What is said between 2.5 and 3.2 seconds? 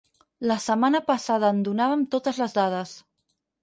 dades.